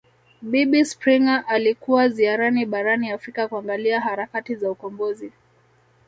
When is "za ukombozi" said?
4.55-5.31